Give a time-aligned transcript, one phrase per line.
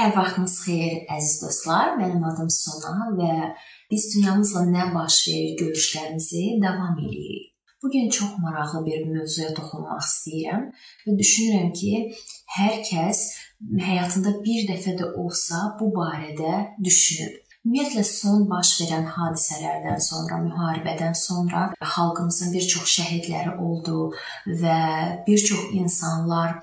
[0.00, 1.90] Hər vaxtınız xeyir əziz dostlar.
[1.98, 3.34] Mənim adım Sona və
[3.90, 7.50] biz dünyamızla nə baş verir görüşlərimizi davam edirik.
[7.82, 10.64] Bu gün çox maraqlı bir mövzuya toxunmaq istəyirəm
[11.04, 11.92] və düşünürəm ki,
[12.56, 13.20] hər kəs
[13.90, 16.54] həyatında bir dəfə də olsa bu barədə
[16.88, 17.36] düşünüb.
[17.60, 21.64] Ümumiyyətlə son baş verən hadisələrdən sonra, müharibədən sonra
[21.94, 24.06] xalqımızın bir çox şəhidləri oldu
[24.62, 24.78] və
[25.26, 26.54] bir çox insanlar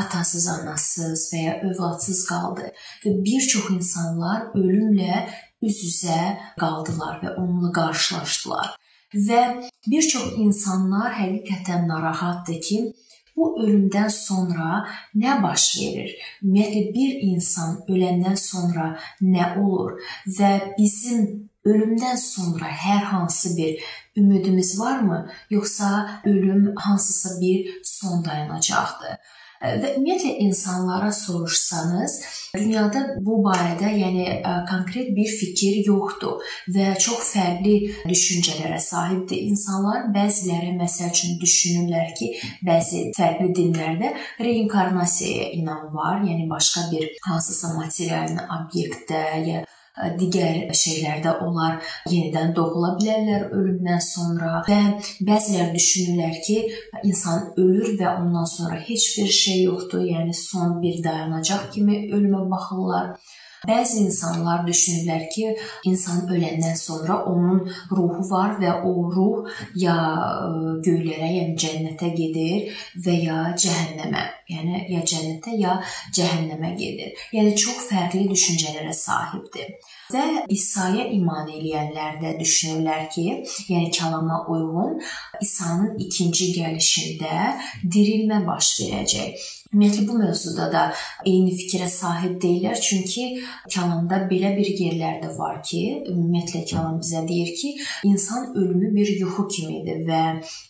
[0.00, 2.72] atasız, anasız və ya övladsız qaldı.
[3.04, 5.26] Və bir çox insanlar ölümlə
[5.60, 6.22] üz-üzə
[6.56, 8.72] qaldılar və onunla qarşılaşdılar.
[9.28, 9.42] Və
[9.92, 12.80] bir çox insanlar həqiqətən narahatdır ki,
[13.36, 16.14] bu ölümdən sonra nə baş verir?
[16.42, 20.00] Ümumiyyətlə bir insan öləndən sonra nə olur
[20.38, 23.82] və bizim ölümdən sonra hər hansı bir
[24.16, 29.16] ümidimiz varmı, yoxsa ölüm hansısa bir son dayanacaqdır?
[29.62, 32.16] Və ümumiyyətlə insanlara soruşsanız,
[32.56, 34.26] dünyada bu barədə, yəni
[34.68, 36.42] konkret bir fikir yoxdur
[36.74, 37.76] və çox fərqli
[38.08, 40.08] düşüncələrə sahibdir insanlar.
[40.16, 42.32] Bəziləri məsəl üçün düşünürlər ki,
[42.66, 49.64] bəzi fərqli dinlərdə reinkarnasiyaya inam var, yəni başqa bir hansısa material obyektdə ya
[50.20, 51.78] digər şeylərdə onlar
[52.10, 54.80] yenidən doğula bilərlər ölümdən sonra və
[55.28, 56.58] bəzilər düşünürlər ki,
[57.02, 62.44] insan ölür və ondan sonra heç bir şey yoxdur, yəni son bir dayanacaq kimi ölümə
[62.50, 63.16] baxırlar.
[63.68, 65.50] Bəzi insanlar düşünürlər ki,
[65.90, 69.96] insan öləndən sonra onun ruhu var və o ruh ya
[70.86, 72.70] göylərə, yəni cənnətə gedir
[73.06, 74.24] və ya cəhənnəmə.
[74.52, 75.76] Yəni ya cənnətə ya
[76.14, 77.12] cəhənnəmə gedir.
[77.34, 79.74] Yəni çox fərqli düşüncələrə sahibdir.
[80.14, 83.26] Və İsa'ya iman edənlər də düşünürlər ki,
[83.72, 85.00] yəni kəlama uyğun
[85.42, 89.46] İsa'nın ikinci gəlişində dirilmə baş verəcək.
[89.74, 90.82] Ümumiyyətlə bu mövzuda da
[91.26, 93.24] eyni fikrə sahib deyillər, çünki
[93.72, 95.80] kəlamda belə bir yerlər də var ki,
[96.12, 97.72] ümumiyyətlə kəlam bizə deyir ki,
[98.06, 100.20] insan ölümü bir yuxu kimidir və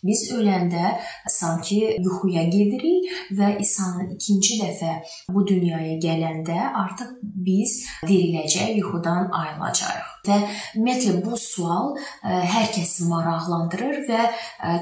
[0.07, 0.95] biz öləndə
[1.29, 4.95] sanki yuxuya gedirik və İsa'nın ikinci dəfə
[5.29, 10.15] bu dünyaya gələndə artıq biz diriləcək, yuxudan ayılacağıq.
[10.27, 10.39] Və
[10.79, 14.25] ümumiyyətlə bu sual hər kəsi maraqlandırır və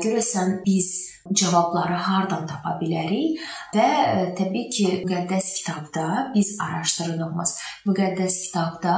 [0.05, 0.95] görəsən biz
[1.33, 3.41] cavabları hardan tapa bilərik
[3.73, 6.05] və e, təbii ki, müqəddəs kitabda
[6.35, 7.51] biz araşdırdığımız
[7.87, 8.95] müqəddəs kitabda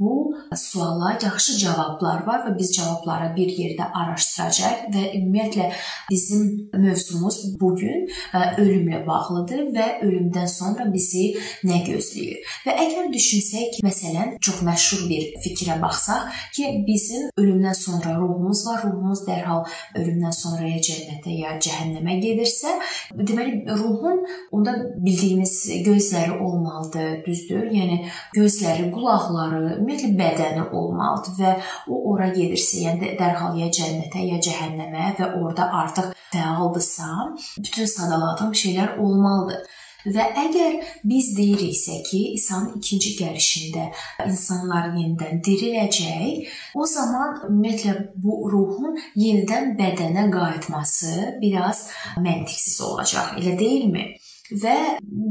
[0.00, 5.66] bu suala yaxşı cavablar var və biz cavabları bir yerdə araşdıracağıq və ümumiyyətlə
[6.10, 11.26] bizim mövzumuz bu gün e, ölümlə bağlıdır və ölümdən sonra bizi
[11.64, 12.40] nə gözləyir.
[12.66, 18.82] Və əgər düşünsək məsələn, çox məşhur bir fikrə baxsaq ki, bizim ölümdən sonra ruhumuz var,
[18.86, 19.66] ruhumuz dərhal
[20.00, 22.74] ölümdən sonra ya cənnətə ya cəhənnəmə gedirsə,
[23.14, 27.68] deməli ruhun onda bildiyimiz gözləri olmalıdır, düzdür?
[27.70, 28.00] Yəni
[28.34, 31.52] gözləri, qulaqları, ümumiyyətlə bədəni olmalıdır və
[31.90, 37.10] o ora gedirsə, yəni dərhal ya cənnətə, ya cəhənnəmə və orada artıq fəaldırsa,
[37.58, 39.66] bütün sadaladığım şeylər olmalıdır.
[40.00, 43.90] Və əgər biz deyiriksə ki, İsa'nın ikinci gəlişində
[44.24, 53.58] insanlar yenidən diriləcək, o zaman ümumiyyətlə bu ruhun yenidən bədənə qayıtması biraz məntiqsiz olacaq, elə
[53.60, 54.06] deyilmi?
[54.50, 54.76] Və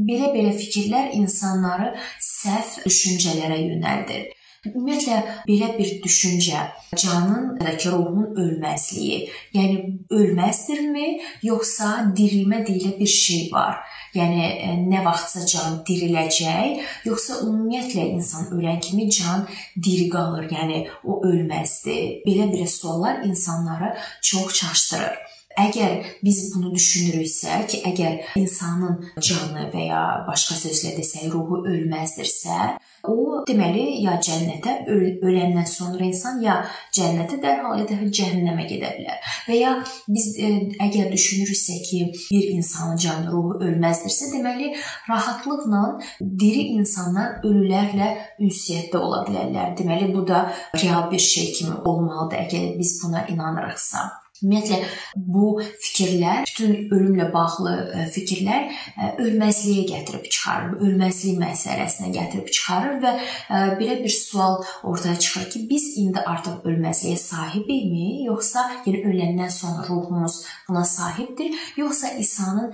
[0.06, 1.90] belə-belə fikirlər insanları
[2.24, 4.30] səhv düşüncələrə yönəldir.
[4.60, 6.66] Ümumiyyətlə belə bir düşüncə
[7.02, 9.20] canın ya da ki ruhun ölməzliyi,
[9.56, 9.78] yəni
[10.12, 11.06] ölməzdirmi,
[11.48, 11.88] yoxsa
[12.18, 13.78] dirilmə deyilə bir şey var?
[14.12, 19.48] Yəni e, nə vaxtsa can diriləcək, yoxsa ümumiyyətlə insan ölən kimi can
[19.80, 22.20] diri qalır, yəni o ölməzdir.
[22.28, 25.29] Belə bir suallar insanları çox çaşdırır.
[25.58, 32.76] Əgər biz bunu düşünürüksə ki, əgər insanın canı və ya başqa sözlə desək, ruhu ölməzdirsə,
[33.10, 36.60] o deməli ya cənnətə öl öləndən sonra insan ya
[36.94, 39.18] cənnətə dərhal ya da cəhənnəmə gedə bilər.
[39.48, 39.72] Və ya
[40.06, 42.00] biz ə, e, əgər düşünürüksə ki,
[42.30, 44.72] bir insanın canı, ruhu ölməzdirsə, deməli
[45.08, 45.82] rahatlıqla
[46.20, 49.74] diri insanlar ölülərlə ünsiyyətdə ola bilərlər.
[49.80, 50.46] Deməli bu da
[50.78, 54.19] real bir şey kimi olmalıdır əgər biz buna inanırıqsa.
[54.40, 54.78] Ümumiyyətlə
[55.16, 62.98] bu fikirlər, bütün ölümlə bağlı e, fikirlər e, ölməzliyə gətirib çıxarır, ölməzlik məsələsinə gətirib çıxarır
[63.04, 69.04] və e, belə bir sual ortaya çıxır ki, biz indi artıq ölməzliyə sahibikmi, yoxsa yəni
[69.12, 72.72] öləndən sonra ruhumuz buna sahibdir, yoxsa İsa'nın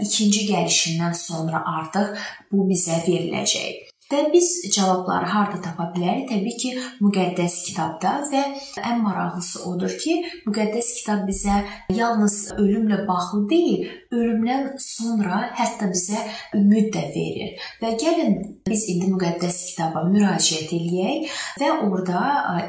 [0.00, 2.14] ikinci gəlişindən sonra artıq
[2.52, 3.89] bu bizə veriləcək?
[4.10, 6.24] Və biz cavabları harda tapa bilərik?
[6.32, 8.40] Təbii ki, müqəddəs kitabda və
[8.82, 10.16] ən maraqlısı odur ki,
[10.48, 11.60] müqəddəs kitab bizə
[11.94, 16.24] yalnız ölümlə bağlı deyil, ölümdən sonra hətta bizə
[16.58, 17.54] ümid də verir.
[17.82, 18.34] Və gəlin
[18.66, 22.24] biz indi müqəddəs kitaba müraciət eləyək və orada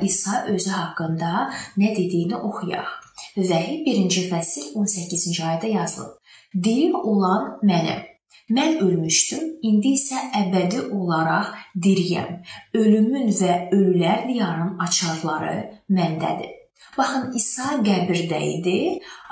[0.05, 1.49] İsa özü haqqında
[1.81, 2.93] nə dediyini oxuyaq.
[3.37, 6.17] Vəhi 1-ci fəsil 18-ci ayədə yazılıb.
[6.53, 8.10] Diri olan mənəm
[8.51, 11.53] Mən ölmüşdüm, indi isə əbədi olaraq
[11.85, 12.41] diriyəm.
[12.75, 15.55] Ölümün və ölülər diyarının açarları
[15.97, 16.57] məndədir.
[16.97, 18.77] Baxın, İsa qəbirdə idi,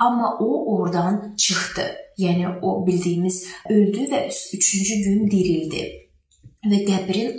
[0.00, 1.86] amma o oradan çıxdı.
[2.24, 5.84] Yəni o bildiyimiz öldü və 3-cü gün dirildi
[6.70, 7.38] və qəbrin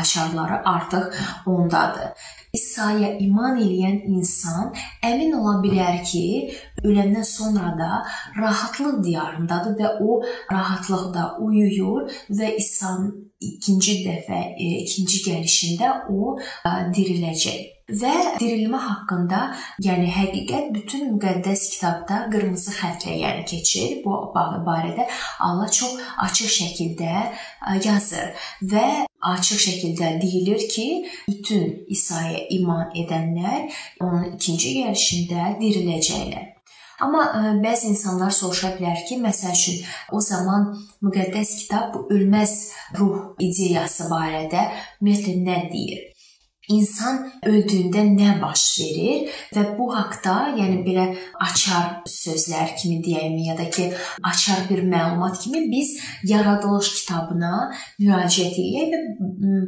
[0.00, 1.14] açarları artıq
[1.46, 2.12] ondadır.
[2.52, 4.72] İsa'ya iman edən insan
[5.06, 6.24] əmin ola bilər ki,
[6.84, 7.90] öləndən sonra da
[8.38, 10.20] rahatlıq diyarındadır və o
[10.52, 13.10] rahatlıqda uyuyur və İsa'nın
[13.40, 19.40] ikinci dəfə, e, ikinci gəlişində o e, diriləcək və dirilmə haqqında,
[19.82, 23.96] yəni həqiqət bütün müqəddəs kitabda qırmızı xəttlə yəni keçir.
[24.04, 25.08] Bu barədə
[25.46, 25.96] Allah çox
[26.26, 27.14] açıq şəkildə
[27.84, 28.86] yazır və
[29.32, 30.86] açıq şəkildə deyilir ki,
[31.28, 33.68] bütün İsa'ya iman edənlər
[34.00, 36.48] onun ikinci gəlişində diriləcəklər.
[37.00, 39.80] Amma ə, bəzi insanlar soruşa bilər ki, məsəl üçün
[40.12, 40.68] o zaman
[41.04, 42.54] müqəddəs kitab bu ölməz
[42.98, 44.66] ruh ideyası barədə
[45.00, 46.09] ümumiyyətlə nə deyir?
[46.70, 51.06] İnsan öldüyündə nə baş verir və bu haqqda, yəni belə
[51.42, 53.90] açar sözlər kimi deyəymi ya da ki,
[54.30, 55.96] açar bir məlumat kimi biz
[56.26, 59.00] yaradılış kitabına müraciət edək və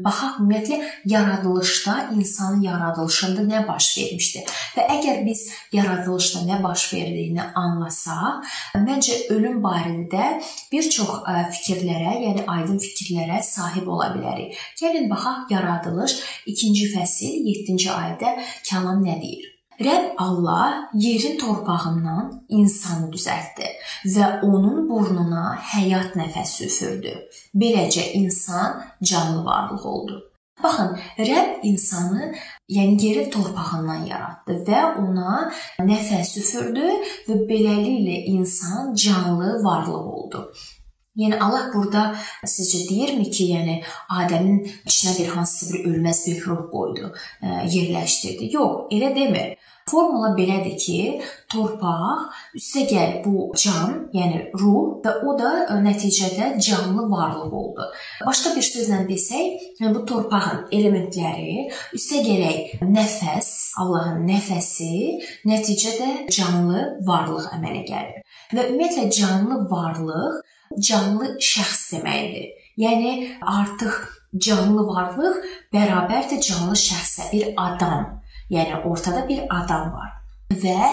[0.05, 0.79] baxaq ümumiyyətlə
[1.15, 4.45] yaradılışda, insanın yaradılışında nə baş vermişdi.
[4.77, 8.47] Və əgər biz yaradılışda nə baş verdiyini anlasaq,
[8.87, 10.29] məncə ölüm barədə
[10.73, 11.23] bir çox
[11.57, 14.57] fikirlərə, yəni aydın fikirlərə sahib ola bilərik.
[14.81, 18.37] Gəlin baxaq yaradılış 2-ci fəsil 7-ci ayədə
[18.69, 19.53] kəlam nə deyir?
[19.81, 23.69] Rəbb Allah yerin torpağından insanı düzəltdi
[24.15, 27.15] və onun burnuna həyat nəfəsi üfürdü.
[27.55, 30.21] Beləcə insan canlı varlıq oldu.
[30.63, 32.35] Baxın, Rəbb insanı,
[32.69, 35.49] yəni yerin torpağından yaratdı və ona
[35.81, 36.93] nəfəs üfürdü
[37.29, 40.45] və beləliklə insan canlı varlıq oldu.
[41.13, 42.03] Yəni Allah burada
[42.49, 43.75] sizcə deyirmi ki, yəni
[44.17, 47.11] Adəmin içinə bir hansısa bir ölməz bir ruh qoydu,
[47.43, 48.49] e, yerləşdirdi?
[48.55, 49.51] Yox, elə demir.
[49.91, 50.97] Formula belədir ki,
[51.53, 57.91] torpaq, üstəgəl bu can, yəni ruh və o da e, nəticədə canlı varlıq oldu.
[58.25, 61.67] Başqa bir sözlə desək, yəni bu torpağın elementləri,
[61.99, 63.51] üstəgələk nəfəs,
[63.85, 64.95] Allahın nəfəsi
[65.53, 68.25] nəticədə canlı varlıq əmələ gəlir.
[68.57, 70.41] Və ümumiyyətlə canlı varlıq
[70.81, 72.49] canlı şəxs deməkdir.
[72.81, 73.95] Yəni artıq
[74.47, 78.19] canlı varlıq bərabərdir canlı şəxsə, bir adam.
[78.51, 80.11] Yəni ortada bir adam var.
[80.53, 80.89] Və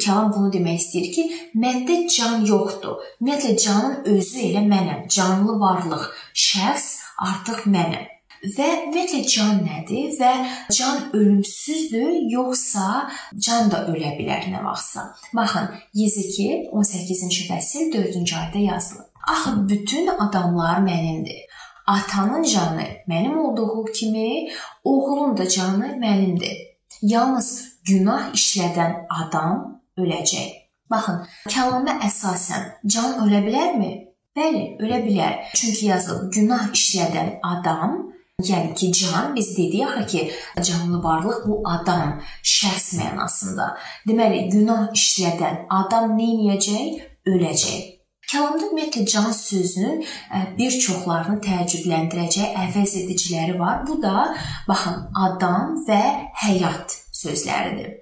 [0.00, 1.24] kəlam bunu demək istəyir ki,
[1.58, 2.98] məndə can yoxdur.
[3.20, 5.06] Ümumiyyətlə canın özü elə mənəm.
[5.16, 6.08] Canlı varlıq,
[6.46, 6.88] şəxs
[7.28, 8.10] artıq mənəm.
[8.44, 10.32] Və ümumiyyətlə can nədir və
[10.76, 13.06] can ölümsüzdür, yoxsa
[13.38, 15.06] can da ölə bilər nə vaxtsa.
[15.36, 19.13] Baxın, Yezekiyel 18-ci fəsil 4-cü ayədə yazılıb.
[19.28, 21.40] Axı bütün adamlar mənimdir.
[21.86, 24.48] Atanın canı mənim olduğu kimi,
[24.84, 26.56] oğlun da canı mənimdir.
[27.02, 30.50] Yalnız günah işlədən adam öləcək.
[30.90, 33.92] Baxın, kəlama əsasən can ölə bilərmi?
[34.36, 35.36] Bəli, ölə bilər.
[35.54, 41.62] Çünki yazılıb günah işlədən adam Yəni ki, can biz dedik axı ki, canlı varlıq bu
[41.64, 43.68] adam, şəxs mənasında.
[44.08, 46.98] Deməli, günah işlədən adam nə edəcək?
[47.30, 47.93] Öləcək.
[48.34, 53.84] Kəlamda ümumiyyətlə can sözünün e, bir çoxlarını təəccübləndirəcək əvəz ediciləri var.
[53.86, 54.32] Bu da
[54.66, 56.00] baxın adam və
[56.42, 57.92] həyat sözləridir.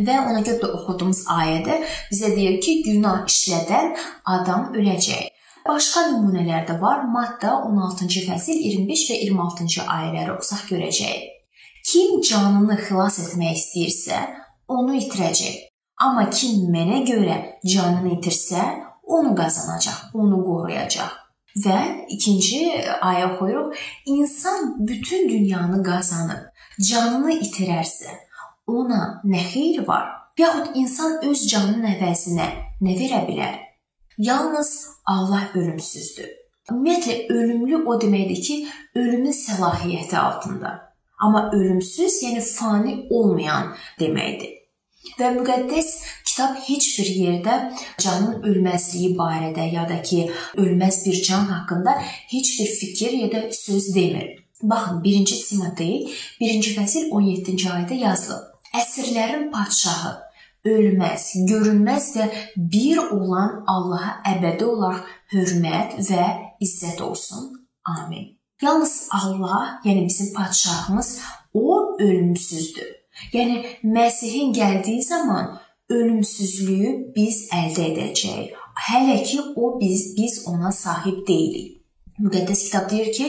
[0.00, 1.76] Və ona görə də oxuduğumuz ayədə
[2.10, 3.92] bizə deyir ki, günah işlədən
[4.32, 5.28] adam öləcək.
[5.68, 7.04] Başqa nümunələr də var.
[7.12, 11.30] Matta 16-cı fəsil 25 və 26-cı ayələri oxusaq görəcəyik.
[11.86, 14.18] Kim canını xilas etmək istəyirsə,
[14.66, 15.62] onu itirəcək.
[16.02, 18.66] Amma kim mənə görə canını itirsə,
[19.06, 21.12] onu qazanacaq, onu qoruyacaq.
[21.64, 21.78] Və
[22.12, 22.58] ikinci
[23.00, 23.76] ayə oxuyuruq.
[24.06, 26.50] İnsan bütün dünyanı qazanıb
[26.88, 28.12] canını itirərsə,
[28.66, 30.10] ona nə xeyri var?
[30.38, 32.48] Yaxud insan öz canının əvəzinə
[32.84, 33.54] nə verə bilər?
[34.18, 34.72] Yalnız
[35.06, 36.28] Allah ölümsüzdür.
[36.70, 38.56] Ümumiyyətlə ölümlü o deməkdir ki,
[38.94, 40.72] ölümün səlahiyyəti altında.
[41.22, 44.52] Amma ölümsüz, yəni fani olmayan deməkdir.
[45.16, 45.90] Və müqəddəs
[46.36, 47.52] kitab heç bir yerdə
[47.98, 50.26] canın ölməzliyi barədə ya da ki,
[50.60, 51.94] ölməz bir can haqqında
[52.32, 54.44] heç bir fikir ya da söz demir.
[54.62, 58.52] Baxın, 1-ci Timotey 1-ci fəsil 17-ci ayədə yazılıb.
[58.76, 60.12] Əsrlərin padşahı
[60.68, 67.52] ölməz, görünməz və bir olan Allaha əbədi olaraq hörmət və izzət olsun.
[67.84, 68.34] Amin.
[68.62, 71.18] Yalnız Allah, yəni bizim padşahımız,
[71.54, 72.92] o ölümsüzdür.
[73.32, 78.54] Yəni Məsihin gəldiyi zaman ölümsüzlüyü biz əldə edəcəyik.
[78.88, 81.76] Hələ ki o biz biz ona sahib deyilik.
[82.20, 83.26] Müqəddəs kitab deyir ki,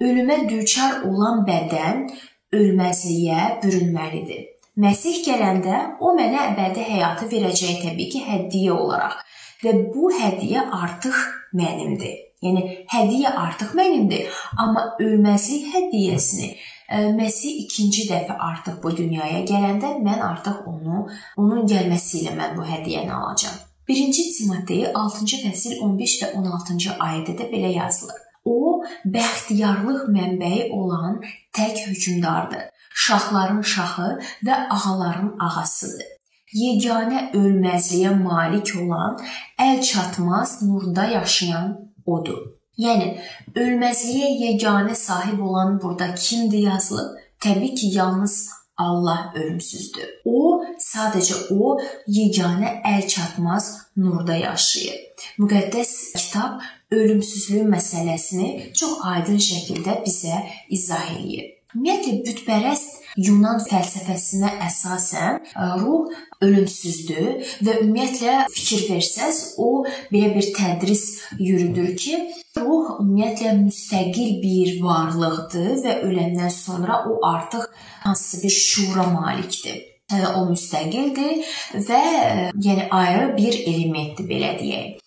[0.00, 2.08] ölümə düçar olan bədən
[2.54, 4.50] ölməzliyə bürünməlidir.
[4.76, 9.20] Məsih gələndə o mənə əbədi həyatı verəcək təbii ki, hədiyyə olaraq
[9.64, 11.18] və bu hədiyyə artıq
[11.56, 12.16] mənimdir.
[12.44, 14.26] Yəni hədiyyə artıq mənimdir,
[14.60, 16.50] amma ölməzlik hədiyyəsini
[16.92, 21.06] Məsih ikinci dəfə artıq bu dünyaya gələndə mən artıq onu
[21.40, 23.56] onun gəlməsi ilə mən bu hədiyyəni alacağam.
[23.88, 28.20] 1-ci Timotey 6-cı fəsil 15 və 16-cı ayədə də belə yazılır.
[28.44, 28.84] O
[29.16, 31.22] bəxtiyarlıq mənbəyi olan
[31.56, 32.68] tək hökmdardır.
[33.04, 34.10] Şahların şahı
[34.46, 36.10] və ağaların ağasıdır.
[36.54, 39.16] Yeganə ölməzliyə malik olan,
[39.58, 41.72] əl çatmaz nurda yaşayan
[42.06, 42.44] odur.
[42.80, 43.08] Yəni
[43.54, 47.16] ölməzliyə yeganə sahib olan burada kimdir yazılıb?
[47.40, 50.08] Təbii ki, yalnız Allah ölümsüzdür.
[50.24, 51.78] O sadəcə o
[52.08, 54.98] yeganə əl çatmaz nurda yaşayır.
[55.38, 60.42] Müqəddəs kitab ölümsüzlük məsələsini çox aydın şəkildə bizə
[60.74, 61.53] izah eləyir.
[61.74, 66.12] Ümumiyyətlə bütpərəst Yunan fəlsəfəsinə əsasən e, ruh
[66.42, 67.26] ölümsüzdür
[67.66, 71.04] və ümumiyyətlə fikir versəz, o belə bir tədris
[71.38, 72.18] yürüdür ki,
[72.58, 77.66] ruh ümumiyyətlə müstəqil bir varlıqdır və öləndən sonra o artıq
[78.06, 79.78] hansısa bir şuura malikdir
[80.14, 81.54] e, o müstəqildir
[81.88, 85.03] və e, yəni ayrı bir elementdir belə deyək.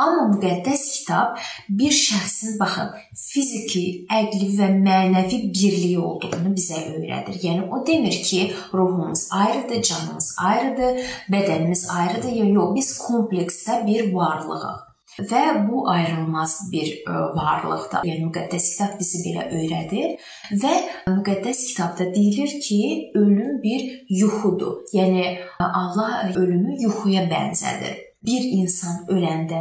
[0.00, 1.38] Amma müqəddəs kitab
[1.78, 2.92] bir şəxsin baxın,
[3.28, 3.84] fiziki,
[4.18, 7.40] əqli və mənəvi birliyi olduğunu bizə öyrədir.
[7.46, 8.42] Yəni o demir ki,
[8.74, 11.02] ruhumuz ayrıdır, canımız ayrıdır,
[11.32, 12.38] bədənimiz ayrıdır.
[12.40, 14.86] Yox, biz kompleksdə bir varlığıq
[15.30, 18.04] və bu ayrılmaz bir e, varlıqdır.
[18.08, 20.28] Yəni müqəddəs kitab bizi belə öyrədir
[20.62, 20.74] və
[21.16, 24.78] müqəddəs kitabda deyilir ki, ölüm bir yuxudur.
[24.96, 25.26] Yəni
[25.60, 29.60] Allah ölümü yuxuya bənzədir bir insan öləndə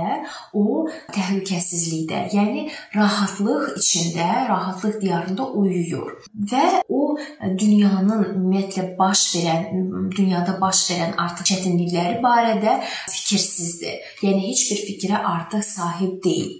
[0.53, 6.17] o təhlükəsizlikdə, yəni rahatlıq içində, rahatlıq diyarında uyuyur
[6.51, 7.15] və o
[7.61, 14.03] dünyanın ümumiyyətlə baş verən, dünyada baş verən artıq çətinlikləri barədə fikirsizdir.
[14.25, 16.53] Yəni heç bir fikrə artıq sahib deyil.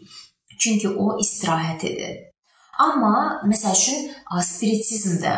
[0.59, 2.17] Çünki o istirahət edir.
[2.79, 4.05] Amma məsəl üçün
[4.47, 5.33] spiritizmdə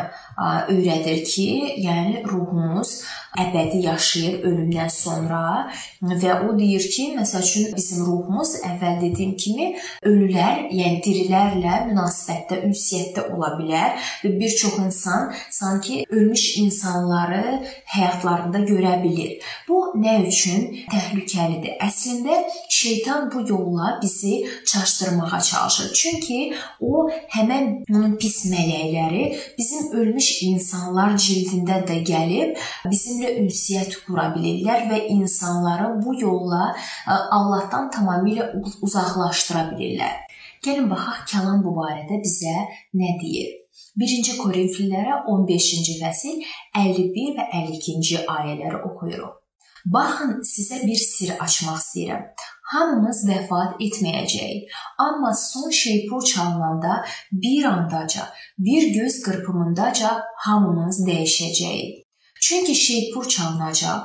[0.74, 1.50] öyrədir ki,
[1.86, 3.02] yəni ruhumuz
[3.40, 5.72] əbədi yaşayır ölümdən sonra
[6.02, 9.68] və o deyir ki, məsəl üçün bizim ruhumuz əvvəl dediyim kimi
[10.08, 17.62] ölülər, yəni dirilərlə münasibətdə, ünsiyyətdə ola bilər və bir çox insan sanki ölmüş insanları
[17.96, 19.38] həyatlarında görə bilir.
[19.68, 21.78] Bu nə üçün təhlükəlidir?
[21.80, 25.94] Əslində şeytan bu yolla bizi çaşdırmağa çalışır.
[25.94, 29.24] Çünki o həmin onun pis mələkləri
[29.58, 32.58] bizim ölmüş insanlar cildində də gəlib
[32.90, 36.74] bizim bizimlə ünsiyyət qura bilirlər və insanları bu yolla
[37.08, 38.52] Allahdan tamamilə
[38.82, 40.16] uzaqlaşdıra bilirlər.
[40.64, 42.56] Gəlin baxaq kəlam bu barədə bizə
[42.94, 43.58] nə deyir.
[44.00, 46.40] 1-ci Korinfillərə 15-ci fəsil
[46.78, 49.38] 51 və 52-ci ayələri oxuyuruq.
[49.86, 52.28] Baxın, sizə bir sir açmaq istəyirəm.
[52.72, 54.70] Hamımız vəfat etməyəcəyik,
[55.06, 58.24] amma son şeypur çalınanda bir andaca,
[58.58, 60.12] bir göz qırpımındaca
[60.46, 62.06] hamımız dəyişəcəyik.
[62.42, 64.00] Çünki şeypur çalınacaq,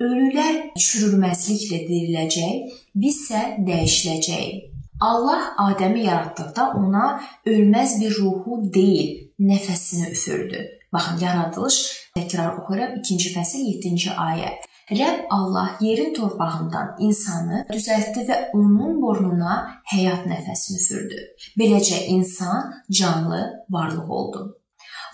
[0.00, 4.68] ölülər çürülməzliklə diriləcək, biz isə dəyişiləcəyik.
[5.00, 7.06] Allah Adəmi yaratdıqda ona
[7.46, 10.66] ölməz bir ruhu deyil, nəfəsini üfürdü.
[10.92, 11.76] Baxın, yaradılış
[12.16, 14.50] təkrar oxuyuram 2-ci fəsil 7-ci ayə.
[14.90, 19.54] Rəbb Allah yerin torpağından insanı düzəltdi və onun burnuna
[19.92, 21.20] həyat nəfəsini üfürdü.
[21.58, 24.42] Beləcə insan canlı varlıq oldu.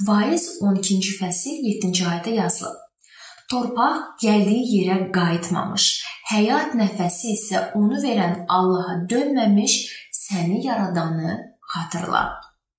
[0.07, 2.81] Variz 12-ci fəsil 7-ci ayədə yazılıb.
[3.51, 5.85] Torpaq gəldiyi yerə qayıtmamış,
[6.33, 9.77] həyat nəfəsi isə onu verən Allaha dönməmiş
[10.23, 11.37] səni yaradanı
[11.75, 12.25] xatırla.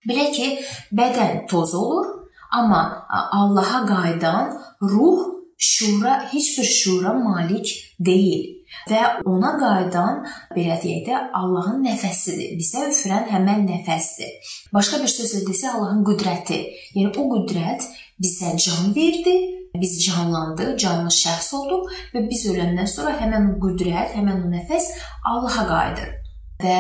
[0.10, 0.50] Belə ki,
[0.98, 2.10] bədən toz olur,
[2.52, 8.58] amma Allaha qayıdan ruh şura heç bir şura malik deyil
[8.90, 10.20] və ona qayıdan
[10.56, 12.56] belə deyək də Allahın nəfəsidir.
[12.60, 14.52] Bizə üfürən həmin nəfəsdir.
[14.74, 16.60] Başqa bir sözlə desək Allahın qüdrəti.
[16.96, 17.88] Yəni o qüdrət
[18.22, 19.36] bizə can verdi,
[19.82, 24.94] biz canlandıq, canlı şəxs olduq və biz öləndən sonra həmin o qüdrət, həmin o nəfəs
[25.34, 26.16] Allaha qayıdır.
[26.58, 26.78] və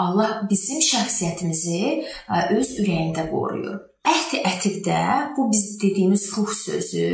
[0.00, 1.80] Allah bizim şəxsiyyətimizi
[2.56, 3.87] öz ürəyində qoruyur.
[4.06, 4.98] Əhd-i ətiqdə
[5.36, 7.08] bu biz dediyimiz ruh sözü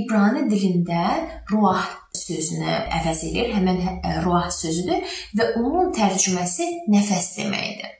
[0.00, 1.02] İbrani dilində
[1.50, 1.84] ruah
[2.16, 3.50] sözünü əvəz edir.
[3.56, 3.82] Həmin
[4.24, 7.98] ruah sözüdür və onun tərcüməsi nəfəs deməkdir.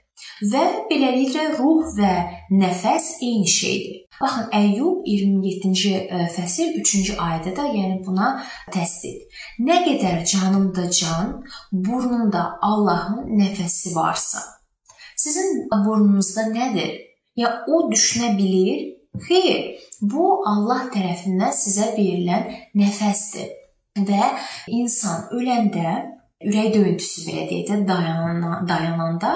[0.52, 2.12] Və beləliklə ruh və
[2.50, 3.98] nəfəs eyni şeydir.
[4.22, 5.92] Baxın, Əyyub 27-ci
[6.34, 8.32] fəsil 3-cü ayədə də yəni buna
[8.74, 9.22] təsdiq.
[9.66, 11.32] Nə qədər canımda can,
[11.72, 14.42] burnumda Allahın nəfəsi varsa.
[15.16, 17.11] Sizin burnunuzda nədir?
[17.36, 18.80] Ya o düşünə bilir?
[19.28, 19.60] Xeyr,
[20.00, 23.48] bu Allah tərəfindən sizə verilən nəfəsdir.
[24.08, 24.28] Və
[24.72, 25.94] insan öləndə
[26.42, 29.32] ürək döyüntüsü belə deyək də dayanan, dayananda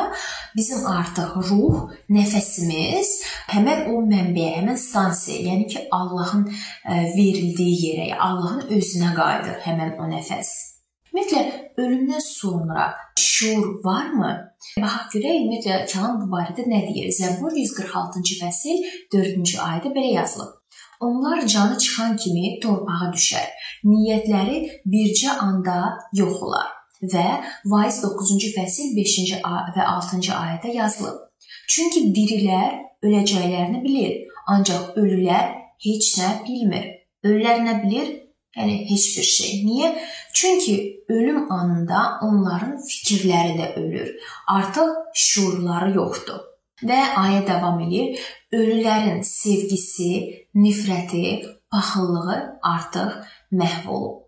[0.56, 3.12] bizim artıq ruh, nəfəsimiz
[3.52, 10.00] həmin o mənbəyə, həmin stansiyaya, yəni ki, Allahın e, verildiyi yerə, Allahın özünə qayıdır həmin
[10.00, 10.75] o nəfəs.
[11.16, 12.82] Ümumiyyətlə ölümdən sonra
[13.16, 14.32] şuur varmı?
[14.82, 17.06] Baxaq görək ümumiyyətlə kəlam bu barədə nə deyir?
[17.18, 18.82] Zəbur 146-cı fəsil
[19.14, 20.50] 4-cü ayədə belə yazılıb.
[21.00, 23.48] Onlar canı çıxan kimi torpağa düşər.
[23.88, 24.58] Niyyətləri
[24.92, 25.78] bircə anda
[26.20, 26.68] yox olar
[27.14, 27.24] və
[27.72, 31.16] Vaiz 9-cu fəsil 5-ci və 6-cı ayədə yazılıb.
[31.72, 32.76] Çünki dirilər
[33.08, 34.20] öləcəklərini bilir,
[34.52, 35.48] ancaq ölülər
[35.88, 36.92] heç nə bilmir.
[37.24, 38.14] Ölülər nə bilir?
[38.56, 39.50] Yəni heç bir şey.
[39.68, 39.92] Niyə?
[40.32, 44.10] Çünki ölüm anında onların fikirləri də ölür.
[44.48, 46.40] Artıq şuurları yoxdur.
[46.82, 48.20] Və ayə davam edir.
[48.52, 50.10] Ölülərin sevgisi,
[50.54, 51.24] nifrəti,
[51.72, 53.10] paxıllığı artıq
[53.52, 54.25] məhv olub.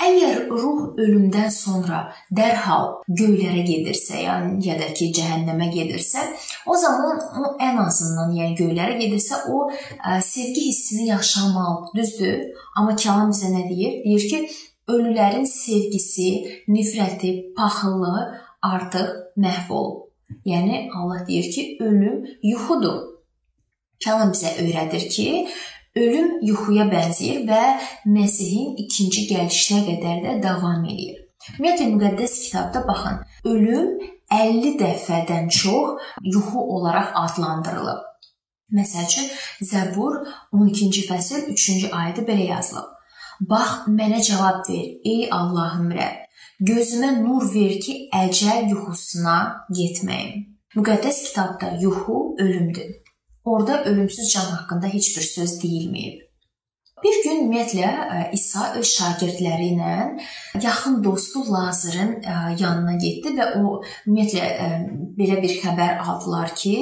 [0.00, 1.98] Əgər ruh ölümdən sonra
[2.34, 6.24] dərhal göylərə gedirsə, yəni ya da ki, cəhənnəmə gedirsə,
[6.66, 12.40] o zaman o ən azından, yəni göylərə gedirsə, o ə, sevgi hissini yaşamalı, düzdür?
[12.78, 14.00] Amma kəlam bizə nə deyir?
[14.06, 14.42] Deyir ki,
[14.92, 16.30] ölülərin sevgisi,
[16.68, 18.26] nifrəti, paxıllığı
[18.62, 20.08] artıq məhv olub.
[20.48, 22.98] Yəni Allah deyir ki, ölüm yuxudur.
[24.02, 25.26] Kəlam bizə öyrədir ki,
[25.96, 27.62] Ölüm yuxuya bənzəyir və
[28.08, 31.18] Məsihin ikinci gəlişinə qədər də davam edir.
[31.58, 33.18] Ümumiyyətlə müqəddəs kitabda baxın,
[33.52, 33.90] ölüm
[34.32, 36.00] 50 dəfədən çox
[36.34, 38.00] yuxu olaraq adlandırılıb.
[38.72, 39.28] Məsəl üçün
[39.72, 40.16] Zəbur
[40.56, 42.88] 12-ci fəsil 3-cü ayədə belə yazılıb.
[43.50, 46.18] Bax, mənə cavab ver, ey Allahım Rəbb.
[46.72, 49.38] Gözümə nur ver ki, əcəl yuxusuna
[49.76, 50.46] getməyim.
[50.78, 53.01] Müqəddəs kitabda yuxu ölümdür.
[53.44, 56.20] Orda ölümsüz can haqqında heç bir söz deyilməyib.
[57.02, 59.94] Bir gün ümumiyyətlə e, İsa öz şagirdləri ilə
[60.62, 64.68] yaxın dostu Lazarın e, yanına getdi və o ümumiyyətlə e,
[65.18, 66.76] belə bir xəbər aldılar ki,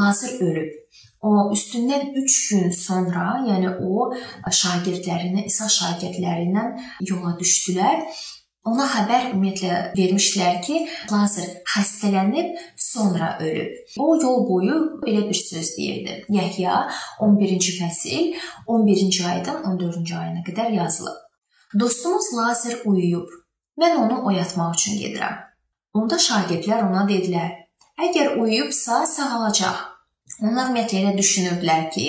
[0.00, 0.76] Lazar ölüb.
[1.22, 4.10] O üstündən 3 gün sonra, yəni o
[4.60, 6.76] şagirdlərinə, İsa şagirdlərindən
[7.08, 8.04] yola düşdülər
[8.70, 10.76] Ona xəbər ümumiyyətlə vermişdilər ki,
[11.10, 13.72] Lazar xəstələnib, sonra ölüb.
[13.98, 16.14] O yol boyu belə bir söz deyirdi.
[16.30, 16.76] Yəhya
[17.26, 18.36] 11-ci fəsil
[18.70, 21.18] 11-ci aydan 14-cü ayına qədər yazılıb.
[21.80, 23.34] Dostumuz Lazar uyuyub.
[23.82, 25.40] Mən onu oyatmaq üçün gedirəm.
[25.98, 27.50] Onda şagirdlər ona dedilər:
[27.98, 29.91] "Əgər uyuyubsa, sağalacaq."
[30.42, 32.06] Onlar ümumiyyətlə elə düşünürdülər ki,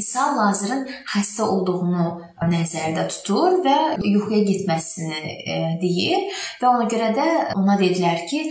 [0.00, 2.04] İsa Lazarın xəstə olduğunu
[2.50, 6.28] nəzərdə tutur və yuxuya getməsini e, deyir
[6.60, 7.26] və ona görə də
[7.58, 8.44] ona dedilər ki,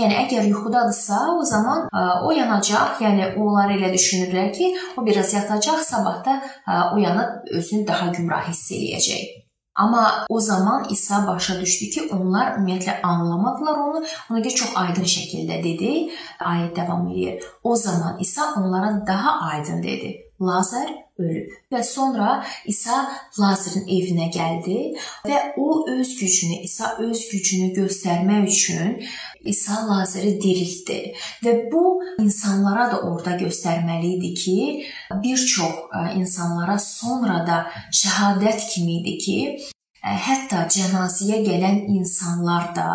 [0.00, 3.00] yəni əgər yuxudadırsa, o zaman e, o yanacaq.
[3.06, 8.46] Yəni onlar elə düşünürlər ki, o biraz yatacaq, sabah da e, oyanıb özünü daha gümrah
[8.50, 9.45] hiss eləyəcək.
[9.76, 14.04] Amma o zaman İsa başa düşdü ki, onlar ümumiyyətlə anlamadılar onu.
[14.30, 16.10] Ona görə çox aydın şəkildə dedi.
[16.40, 17.44] Ayət davam edir.
[17.62, 20.25] O zaman İsa onlara daha aydın dedi.
[20.40, 21.52] Lazar ölüb.
[21.72, 22.96] Və sonra İsa
[23.38, 24.78] Lazarın evinə gəldi
[25.26, 28.98] və o öz gücünü, İsa öz gücünü göstərmək üçün
[29.44, 31.14] İsa Lazarı diriltdi.
[31.44, 34.58] Və bu insanlara da orada göstərməli idi ki,
[35.22, 37.58] bir çox e, insanlara sonra da
[38.02, 39.38] şəhadət kimi idi ki,
[40.04, 42.90] e, hətta cənazəyə gələn insanlar da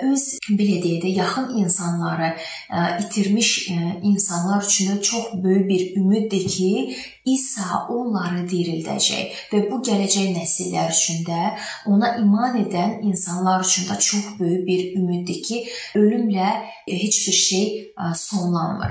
[0.00, 2.28] öz belə deyək də yaxın insanları
[2.72, 9.82] e, itirmiş e, insanlar üçün çox böyük bir ümiddir ki, İsa onları dirildəcək və bu
[9.84, 11.52] gələcək nəsillər üçün də
[11.86, 16.50] ona iman edən insanlar üçün də çox böyük bir ümiddir ki, ölümlə
[16.88, 18.90] e, heç bir şey sonlanmır.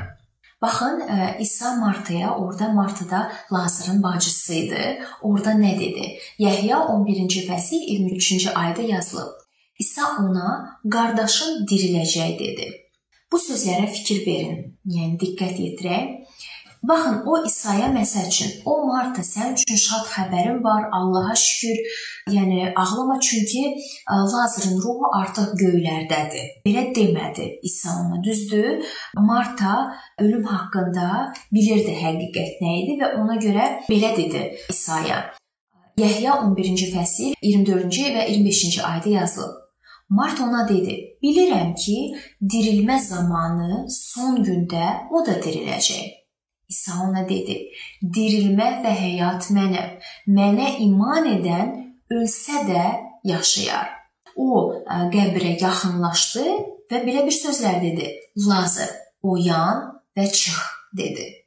[0.61, 1.01] Baxın,
[1.39, 5.01] İsa Martaya, orada Martada Lazarın bacısı idi.
[5.21, 6.19] Orada nə dedi?
[6.39, 9.41] Yəhya 11-ci fəsil 23-cü ayədə yazılıb.
[9.81, 10.49] İsa ona
[10.93, 12.67] qardaşın diriləcək dedi.
[13.31, 16.09] Bu sözlərə fikir verin, yəni diqqət yetirək.
[16.89, 21.77] Baxın, o İsa'ya məsəl üçün, o Marta, sənin üçün şad xəbərin var, Allaha şükür.
[22.35, 26.47] Yəni ağlama çünki e, Lazarın ruhu artıq göylərdədir.
[26.65, 28.85] Belə demədi İsa ona, düzdür?
[29.29, 31.09] Marta ölüm haqqında
[31.53, 35.21] bilirdi həqiqət nə idi və ona görə belə dedi İsa'ya.
[36.01, 39.60] Yəhya 11-ci fəsil 24-cü və 25-ci ayədə yazılıb.
[40.17, 41.97] Mart ona dedi: "Bilirəm ki,
[42.53, 46.05] dirilmə zamanı son gündə o da diriləcək."
[46.71, 47.55] İsa ona dedi:
[48.15, 49.89] "Dirilmə və həyat mənəm.
[50.37, 51.71] Mənə iman edən
[52.17, 52.83] ölsə də
[53.33, 53.87] yaşayar."
[54.35, 54.49] O
[55.15, 56.45] qəbrə yaxınlaşdı
[56.91, 58.11] və belə bir sözlər dedi:
[58.49, 58.91] "Lazar,
[59.23, 59.77] oyan
[60.17, 61.45] və çıx." dedi.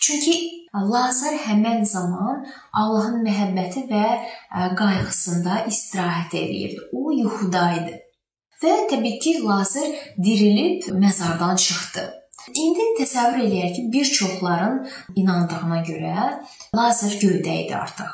[0.00, 4.06] Çünki Lazar həmən zaman Allahın məhəbbəti və
[4.78, 6.86] qayğısında istirahət eləyirdi.
[6.96, 7.98] O yuxuda idi.
[8.62, 9.88] Və təbii ki, Lazar
[10.24, 12.06] dirilib məzardan çıxdı.
[12.62, 14.78] İndi təsəvvür eləyək ki, bir çoxların
[15.16, 16.14] inandığına görə
[16.76, 18.08] Lazar göydə idi artıq.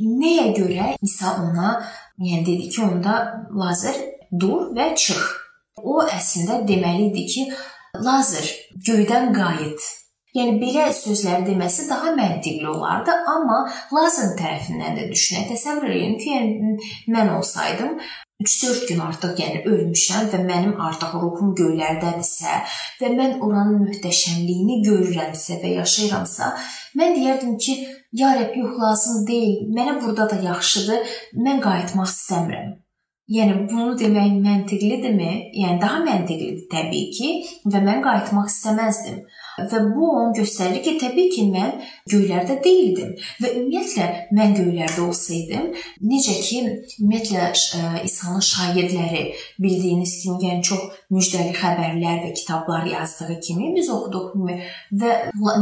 [0.00, 1.72] Nəyə görə İsa ona,
[2.18, 3.16] yəni dedi ki, onda
[3.56, 3.96] Lazar
[4.40, 5.24] dur və çıx.
[5.80, 7.48] O əslində deməli idi ki,
[8.04, 8.44] Lazar
[8.84, 10.01] göydən qayıt.
[10.32, 13.58] Yəni belə sözləri deməsi daha məntiqli olardı, amma
[13.92, 15.50] Lazarın tərəfindən də düşünək.
[15.52, 16.76] Təsəvvür edin ki, yəni
[17.12, 17.98] mən olsaydım
[18.42, 22.56] 3-4 gün artıq yəni ölmüşəm və mənim artıq ruhum göylərdədirsə
[23.02, 26.48] və mən oranın möhtəşəmliyini görürəmsə və yaşayıramsa,
[26.98, 27.76] mən deyərdim ki,
[28.12, 29.68] ya Rəbb, yox lazım deyil.
[29.76, 31.12] Mənə burada da yaxşıdır.
[31.44, 32.72] Mən qayıtmaq istəmirəm.
[33.32, 35.30] Yəni bunu demək məntiqlidirmi?
[35.60, 37.30] Yəni daha məntiqlidir təbii ki,
[37.72, 39.22] və mən qayıtmaq istəməzdim.
[39.58, 41.74] Və bu onu göstərir ki, təbii ki, mən
[42.08, 43.12] göylərdə deyildim
[43.42, 45.66] və ümumiyyətlə mən göylərdə olsaydım,
[46.08, 46.60] necə ki,
[47.02, 49.24] ümumiyyətlə e, İsa'nın şagirdləri
[49.60, 54.32] bildiyiniz kimi, yəni çox müjdəli xəbərlər və kitablar yazdığı kimi biz oxuduq
[55.02, 55.12] və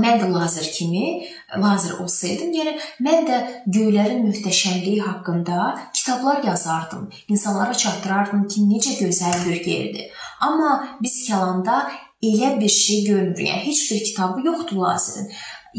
[0.05, 1.27] mən də Lazar kimi
[1.59, 7.11] Lazar olsaydım, yəni mən də göylərin möhtəşəmliyi haqqında kitablar yazardım.
[7.29, 10.07] İnsanlara çatdırardım ki, necə gözəl bir yerdir.
[10.41, 11.83] Amma biz kəlanda
[12.23, 13.39] elə bir şey görmürük.
[13.49, 15.31] Yəni heç bir kitabı yoxdur Lazarın.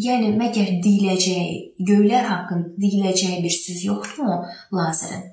[0.05, 1.55] Yəni məgər deyiləcəyi,
[1.89, 4.37] göylər haqqında deyiləcəyi bir söz yoxdurmu
[4.73, 5.23] Lazarın?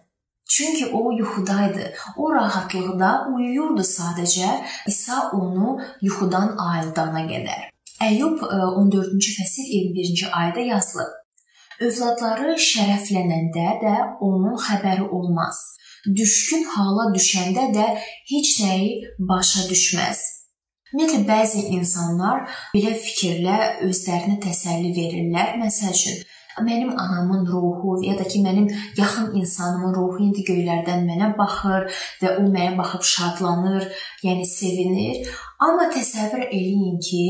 [0.50, 1.92] Çünki o yuxudaydı.
[2.16, 4.50] O rahatlıqda uyuyurdu sadəcə.
[4.86, 7.68] İsa onu yuxudan ayıldana qədər.
[8.08, 11.12] Əyyub 14-cü e, fəsil 21-ci ayədə yazılıb.
[11.86, 15.60] Övladları şərəflənəndə də onun xəbəri olmaz.
[16.16, 17.86] Düşkün hala düşəndə də
[18.32, 20.37] heç nəyi başa düşməz.
[20.88, 25.58] Ümumiyyətlə bəzi insanlar belə fikirlə özlərinə təsəlli verirlər.
[25.60, 26.22] Məsəl üçün,
[26.64, 31.90] mənim anamın ruhu ya da ki, mənim yaxın insanımın ruhu indi göylərdən mənə baxır
[32.22, 33.84] və o mənə baxıb şadlanır,
[34.24, 35.28] yəni sevinir.
[35.60, 37.22] Amma təsəvvür eləyin ki,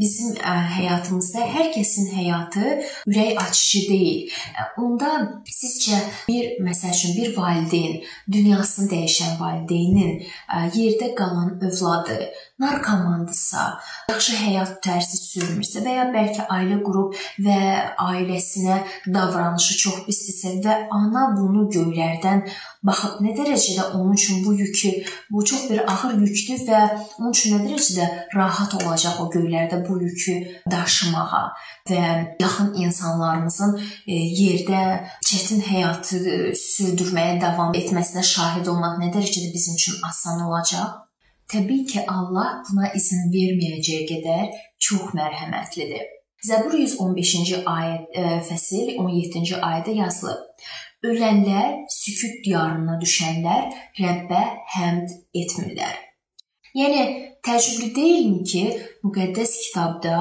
[0.00, 0.34] bizim
[0.76, 2.72] həyatımızda hər kəsin həyatı
[3.06, 4.34] ürək açıcı deyil.
[4.82, 5.12] Onda
[5.48, 8.02] sizcə bir məsəl üçün bir valideyn,
[8.32, 10.20] dünyasını dəyişən valideynin
[10.76, 12.18] yerdə qalan övladı
[12.62, 13.62] narkomandısa,
[14.08, 17.58] yaxşı həyat tərzi sürmürsə və ya bəlkə ailə qurub və
[18.00, 18.78] ailəsinə
[19.12, 22.46] davranışı çox pisdirsə və ana bunu göylərdən
[22.86, 24.92] baxıb nə dərəcədə onun üçün bu yükü,
[25.30, 26.80] bu çox bir ağır yükdür və
[27.18, 30.36] onun üçün nə dərəcədə rahat olacaq o göylərdə bu yükü
[30.72, 31.44] daşımağa
[31.90, 32.02] və
[32.40, 34.84] yaxın insanlarımızın e, yerdə
[35.28, 36.22] çətin həyatı
[36.62, 41.05] sürdürməyə davam etməsinə şahid olmaq nə dərəcədə bizim üçün asan olacaq?
[41.52, 44.48] Təbii ki, Allah buna izin verməyəcəyi qədər
[44.82, 46.06] çox mərhəmətlidir.
[46.46, 50.66] Zəbur 115-ci ayət e, fəsil 17-ci ayədə yazılıb.
[51.06, 54.42] Ölənlər sükut diyarına düşənlər Rəbbə
[54.74, 55.94] həmd etmirlər.
[56.76, 57.02] Yəni
[57.46, 58.64] təəccüblü deyilmi ki,
[59.06, 60.16] müqəddəs kitabda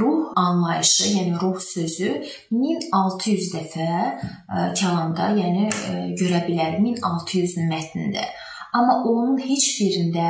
[0.00, 2.14] ruh anlayışı, yəni ruh sözü
[2.50, 8.24] 1600 dəfə ə, e, kəlamda, yəni ə, e, görə bilər 1600 mətndə.
[8.72, 10.28] Amma onun heç birində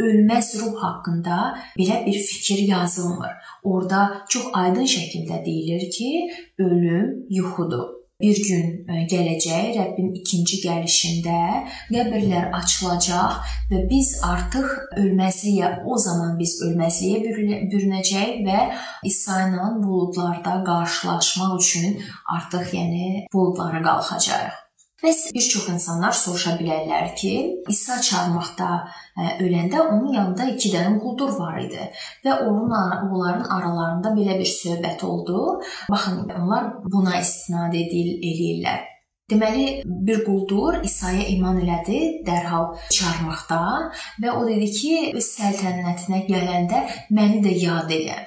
[0.00, 1.40] ölməz ruh haqqında
[1.78, 3.34] belə bir fikir yazılmır.
[3.64, 7.92] Orda çox aydın şəkildə deyilir ki, ölüm yuxudur
[8.24, 11.38] bir gün e, gələcək Rəbbin ikinci gəlişində
[11.90, 14.70] qəbirlər açılacaq və biz artıq
[15.02, 17.20] ölməzliyə o zaman biz ölməzliyə
[17.72, 18.60] bürünəcək və
[19.12, 22.02] İsa ilə buludlarda qarşılaşmaq üçün
[22.38, 24.63] artıq yəni buludlara qalxacağıq.
[25.04, 27.32] Bəs bir çox insanlar soruşa bilərlər ki,
[27.68, 28.68] İsa çarmıxda
[29.20, 31.90] e, öləndə onun yanında 2 dənə quldur var idi
[32.24, 35.60] və onun onların aralarında belə bir söhbət oldu.
[35.90, 38.93] Baxın, onlar buna istinad edil eləyirlər.
[39.30, 43.60] Deməli, bir quldur İsa'ya iman elədi, dərhal çarmıqda
[44.20, 46.80] və o dedi ki, öz səltənətinə gələndə
[47.16, 48.18] məni də yad elə.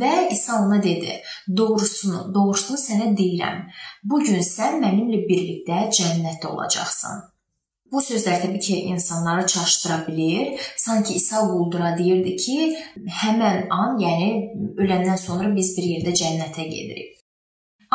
[0.00, 1.16] Və İsa ona dedi:
[1.60, 3.64] "Doğrusunu, doğrusunu sənə deyirəm.
[4.04, 7.24] Bu gün sən mənimlə birlikdə cənnətdə olacaqsan."
[7.92, 10.54] Bu sözlər təbii ki, insanları çaşdıra bilər.
[10.76, 12.76] Sanki İsa quldura deyirdi ki,
[13.22, 14.30] həmin an, yəni
[14.78, 17.23] öləndən sonra biz bir yerdə cənnətə gedirik.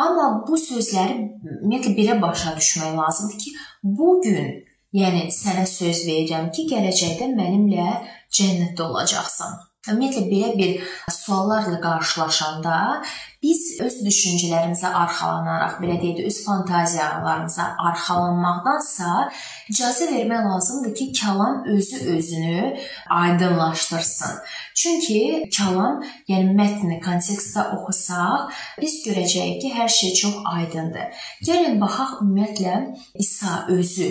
[0.00, 3.54] Amma bu sözləri ümumiyyətlə belə başa düşmək lazımdır ki,
[3.98, 4.52] bu gün,
[4.96, 7.88] yəni sənə söz verirəm ki, gələcəkdə mənimlə
[8.36, 9.58] cənnətdə olacaqsan.
[9.92, 12.76] Ümumiyyətlə belə bir suallarla qarşılaşanda
[13.42, 19.12] biz öz düşüncələrimizə arxalanaraq, belə deyək öz fantaziyalarımıza arxalanmaqdansa
[19.72, 22.64] icazə vermək lazımdır ki, kəlam özü özünü
[23.20, 24.34] aydınlaşdırsın.
[24.80, 25.22] Çünki
[25.56, 31.24] kəlam, yəni mətni kontekstdə oxusaq, biz görəcəyik ki, hər şey çox aydındır.
[31.48, 32.76] Gəlin baxaq ümumiyyətlə
[33.24, 34.10] İsa özü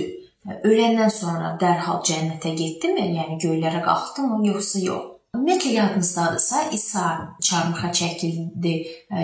[0.65, 3.11] öləndən sonra dərhal cənnətə getdimi?
[3.19, 5.18] Yəni göylərə qalxdımı, yoxsa yox?
[5.35, 8.73] Ümumiyyətlə yadınızdadırsa, İsa çarmıxa çəkildi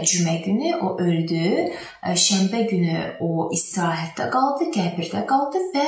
[0.09, 1.71] cümə günü, o öldü.
[2.25, 5.85] Şənbə günü o istirahətdə qaldı, qəbirdə qaldı və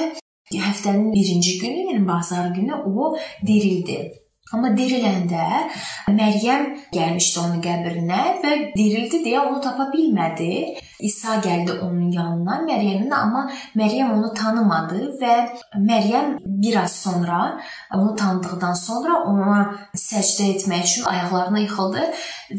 [0.57, 4.26] həftənin birinci günü, yəni bazar günü o dirildi.
[4.55, 5.45] Amma diriləndə
[6.15, 10.77] Məryəm gəlmişdi onun qəbrinə və dirildi deyə onu tapa bilmədi.
[11.03, 13.43] İsa gəldi onun yanına, Məryəmin, amma
[13.75, 15.33] Məryəm onu tanımadı və
[15.89, 17.41] Məryəm bir az sonra
[17.95, 19.59] onu tanıdıqdan sonra ona
[20.05, 22.07] səcdə etmək üçün ayaqlarına yıxıldı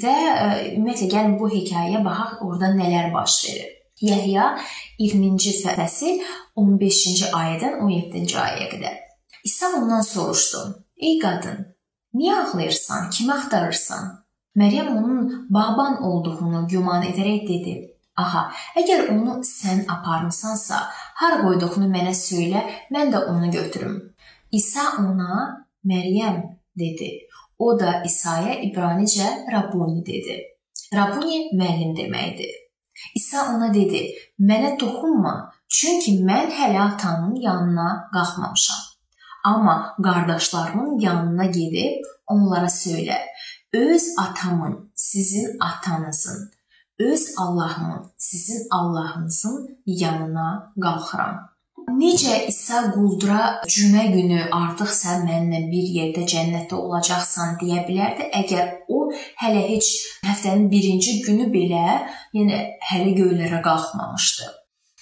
[0.05, 3.73] və e, ümumiyyətlə gəlin bu hekayəyə baxaq, orada nələr baş verir.
[4.05, 4.53] Yəhya
[5.01, 6.21] 20-ci fəsil
[6.61, 9.03] 15-ci ayədən 17-ci ayəyə qədər.
[9.49, 11.67] İsa ondan soruşdu: "Ey qadın,
[12.15, 13.11] Niyə ağlayırsan?
[13.11, 14.25] Kimi axtarırsan?
[14.57, 17.75] Məryəm onun Baban olduğunu güman edərək dedi.
[18.19, 18.49] Aha,
[18.81, 20.79] əgər onu sən aparmısansa,
[21.21, 23.95] hara qoyduğunu mənə söylə, mən də onu götürüm.
[24.53, 26.41] İsa ona Məryəm
[26.79, 27.11] dedi.
[27.59, 30.41] O da İsa'ya İbranicə Rabuni dedi.
[30.95, 32.53] Rabuni müəllim deməkdir.
[33.15, 34.01] İsa ona dedi:
[34.41, 38.88] "Mənə toxunma, çünki mən hələ atanın yanına qalxmamışam."
[39.49, 43.19] Amma qardaşlarımın yanına gedib onlara söylə:
[43.73, 46.51] Öz atamın, sizin atanızın,
[46.99, 51.37] öz Allahımın, sizin Allahınızın yanına qalxıram.
[51.89, 58.67] Necə İsa quldura cümə günü artıq sən mənimlə bir yerdə cənnətdə olacaqsan deyə bilərdi, əgər
[58.89, 59.09] o
[59.41, 59.89] hələ heç
[60.27, 61.85] həftənin birinci günü belə,
[62.37, 64.53] yəni hələ göylərə qalxmamışdı.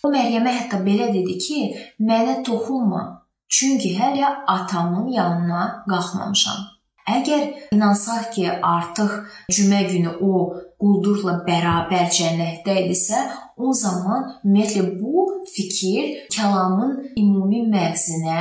[0.04, 1.60] O Məryəmə hətta belə dedi ki,
[1.98, 6.64] mənə toxunma, Çünki hələ atamın yanına qalxmamışam.
[7.06, 7.42] Əgər
[7.74, 9.12] inansaq ki, artıq
[9.54, 10.32] cümə günü o
[10.80, 13.20] quldurla bərabər cənnətdə idisə,
[13.56, 18.40] o zaman ümumiyyətlə bu fikir kəlamın ümumi məğzinə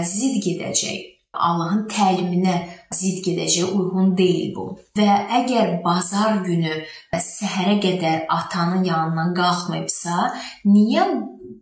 [0.00, 1.12] zidd gedəcək.
[1.36, 2.54] Allahın təliminə
[2.96, 4.66] zidd gedəcək, uyğun deyil bu.
[4.96, 5.10] Və
[5.42, 6.72] əgər bazar günü
[7.12, 10.30] səhərə qədər atanın yanından qalxmayıbsa,
[10.64, 11.04] niyə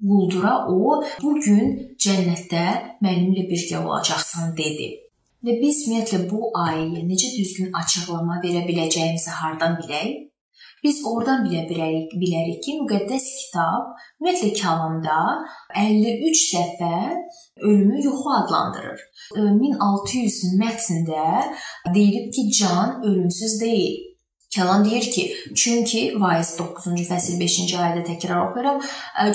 [0.09, 1.73] quldura o bu gün
[2.05, 2.67] cənnətdə
[3.05, 4.90] mənimlə birgə olacaqsan dedi.
[5.45, 10.14] Və biz ümumiyyətlə bu ayəyə necə düzgün açıqlama verə biləcəyimizi hardan bilək?
[10.85, 15.19] Biz oradan bilə bilərik, bilərik ki, müqəddəs kitab ümumiyyətlə kəlamda
[15.83, 16.97] 53 dəfə
[17.69, 19.05] ölümü yuxu adlandırır.
[19.37, 21.29] 1600 mətndə
[21.95, 24.13] deyilib ki, can ölümsüz deyil.
[24.55, 28.83] Kəlam deyir ki, çünki Vaiz 9-cu fəsil 5-ci ayədə təkrar oxuyuram.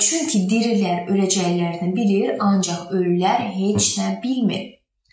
[0.08, 4.64] Çünki dirilər öləcəklərini bilir, ancaq ölülər heç nə bilmir.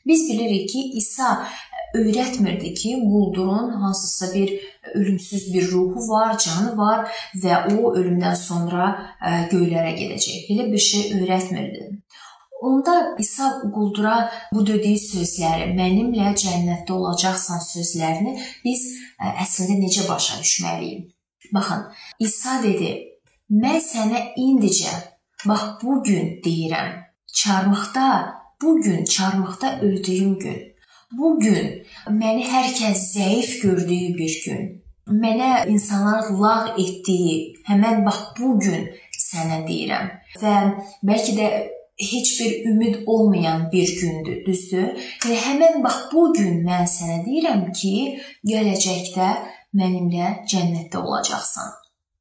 [0.06, 1.48] Biz bilirik ki, İsa
[1.94, 4.52] öyrətmirdi ki, quldurun hansısa bir
[4.94, 7.08] ölümsüz bir ruhu var, canı var
[7.42, 8.92] və o ölümdən sonra
[9.50, 10.46] göylərə gedəcək.
[10.50, 11.88] Belə bir şey öyrətmirdi.
[12.66, 14.14] Onda İsa quldura
[14.52, 18.32] bu dediyi sözləri, mənimlə cənnətdə olacaqsan sözlərini
[18.64, 18.80] biz
[19.42, 21.04] əslində necə başa düşməliyik?
[21.54, 21.84] Baxın,
[22.26, 22.90] İsa dedi:
[23.62, 24.94] "Mən sənə indicə,
[25.48, 26.90] bax bu gün deyirəm.
[27.40, 30.58] Çarmıqda, bu gün çarmıqda öldüyüm gün.
[31.18, 31.86] Bu gün
[32.20, 34.62] məni hər kəs zəif gördüyü bir gün.
[35.22, 38.90] Mənə insanlar lağ etdiyi həmin bax bu gün
[39.28, 40.10] sənə deyirəm.
[40.42, 40.54] Və
[41.08, 41.48] bəlkə də
[42.00, 44.92] heç bir ümid olmayan bir gündür, düzdür?
[45.24, 47.94] Və həmin bax bu gün mən sənə deyirəm ki,
[48.50, 49.30] gələcəkdə
[49.76, 51.74] mənimlə cənnətdə olacaqsan.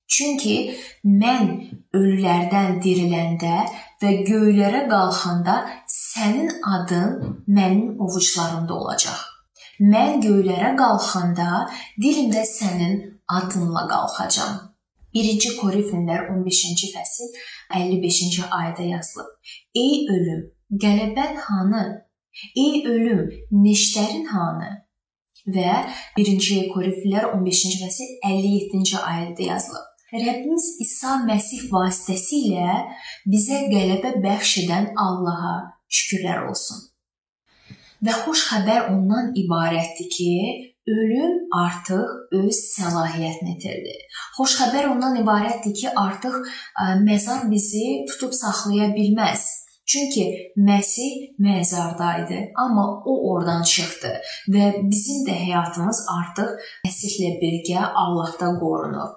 [0.07, 0.55] Çünki
[1.03, 1.47] mən
[1.97, 3.55] ölülərdən diriləndə
[4.01, 5.55] və göylərə qalxanda
[5.89, 9.17] sənin adın mənim ovucularımda olacaq.
[9.81, 11.65] Mən göylərə qalxanda
[11.99, 12.95] dilimdə sənin
[13.27, 14.74] adınla qalxacam.
[15.15, 17.29] 1-ci Korinfillər 15-ci fəsil
[17.71, 19.29] 55-ci ayədə yazılıb.
[19.83, 20.41] Ey ölüm,
[20.83, 21.83] qələbən hanı?
[22.55, 23.29] Ey ölüm,
[23.63, 24.71] neştərin hanı?
[25.55, 25.75] Və
[26.19, 29.91] 1-ci Korinfillər 15-ci fəsil 57-ci ayədə yazılıb.
[30.15, 32.75] Rəbbimiz İsa Məsih vasitəsilə
[33.31, 35.55] bizə qələbə bəxş edən Allaha
[35.87, 36.83] şükürlər olsun.
[38.05, 40.31] Və xoş xəbər ondan ibarətdir ki,
[40.87, 43.93] ölüm artıq öz səlahiyyətini itirdi.
[44.37, 46.35] Xoş xəbər ondan ibarətdir ki, artıq
[47.07, 49.45] məzar bizi tutub saxlaya bilməz.
[49.85, 54.13] Çünki Məsih məzardaydı, amma o oradan çıxdı
[54.53, 56.49] və bizim də həyatımız artıq
[56.87, 59.11] Məsihlə birgə Allahda qorunur.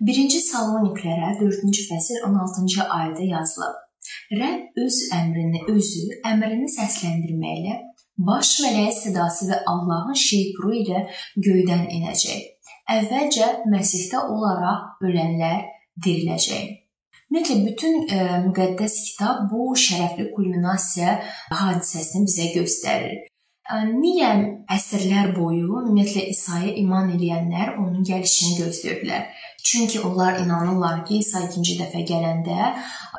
[0.00, 3.80] 1-ci Saloniklərə 4-cü fəsil 16-cı ayədə yazılıb.
[4.40, 7.76] Rəbb öz əmrini özü əmrini səsləndirməklə
[8.18, 11.00] Baş mələyin sədası və Allahın şeypuru ilə
[11.34, 12.44] göydən enəcək.
[12.94, 15.64] Əvvəlcə Məsihdə olaraq ölənlər
[16.04, 16.68] diriləcək.
[17.32, 21.16] Ümumiyyətlə bütün e, müqəddəs kitab bu şərəfli kulminasiya
[21.50, 23.16] hadisəsini bizə göstərir.
[23.24, 24.30] E, niyə
[24.76, 29.26] əsrlər boyu ümumiyyətlə İsa'ya iman edənlər onun gəlişini gözləyirdilər?
[29.64, 32.74] Çünki onlar inanırlar ki, İsa ikinci dəfə gələndə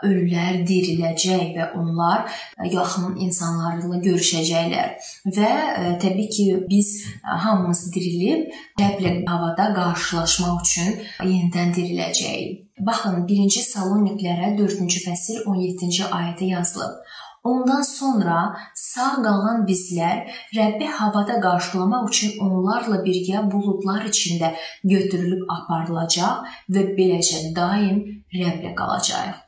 [0.05, 2.29] ölülər diriləcək və onlar
[2.69, 4.91] yaxın insanlarla görüşəcəklər.
[5.37, 6.91] Və e, təbii ki, biz
[7.23, 10.93] hamımız dirilib Rəbblə havada qarşılaşmaq üçün
[11.31, 12.61] yenidən diriləcəyik.
[12.85, 16.97] Baxın, 1-ci Saloniklərə 4-cü fəsil 17-ci ayədə yazılıb.
[17.45, 18.37] Ondan sonra
[18.73, 20.23] sağ qalan bizlər
[20.57, 24.53] Rəbbi havada qarşılamaq üçün onlarla birgə buludlar içində
[24.93, 29.45] götürülüb aparılacaq və beləcə daim Rəbblə qalacağıq.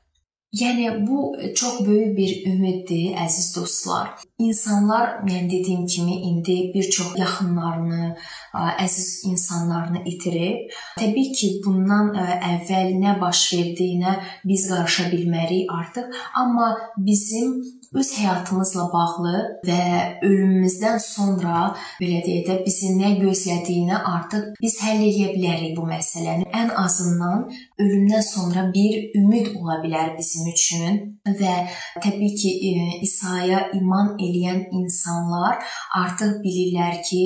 [0.54, 4.08] Yəni bu çox böyük bir ümiddir, əziz dostlar.
[4.40, 8.16] İnsanlar, yəni dediyim kimi indi bir çox yaxınlarını,
[8.86, 10.72] əziz insanlarını itirib.
[11.02, 12.14] Təbii ki, bundan
[12.54, 14.14] əvvəl nə baş verdiyinə
[14.46, 17.60] biz qarışa bilmərik artıq, amma bizim
[17.94, 19.36] öz həyatımızla bağlı
[19.68, 19.82] və
[20.26, 21.72] ölümümüzdən sonra
[22.02, 26.50] belə deyək də bizi nə gözlədiyini artıq biz həll edə bilərik bu məsələni.
[26.52, 27.48] Ən azından
[27.80, 31.00] ölümdən sonra bir ümid ola bilər bizim üçün
[31.40, 31.54] və
[32.04, 32.72] təbii ki, e,
[33.06, 35.58] İsa'ya iman eləyən insanlar
[36.02, 37.24] artıq bilirlər ki,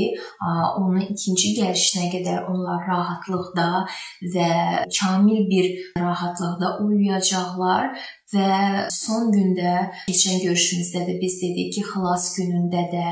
[0.79, 3.67] onun ikinci gəlişinə qədər onlar rahatlıqda
[4.35, 4.49] və
[4.99, 7.93] kamil bir rahatlıqda uyuyacaqlar
[8.33, 8.49] və
[8.95, 9.75] son gündə
[10.07, 13.07] keçən görüşümüzdə də biz dedik ki, xilas günündə də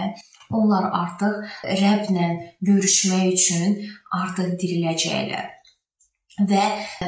[0.49, 1.45] onlar artıq
[1.84, 2.28] Rəbblə
[2.65, 3.80] görüşmək üçün
[4.21, 5.59] artıq diriləcəklər.
[6.39, 6.65] Və